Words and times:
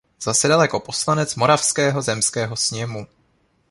Zasedal 0.21 0.61
jako 0.61 0.79
poslanec 0.79 1.35
Moravského 1.35 2.01
zemského 2.01 2.55
sněmu. 2.55 3.07